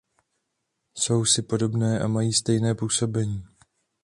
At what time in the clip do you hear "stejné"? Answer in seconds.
2.33-2.75